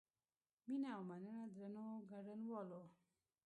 مینه 0.67 0.89
او 0.95 1.03
مننه 1.09 1.35
درنو 1.55 1.87
ګډونوالو. 2.09 2.81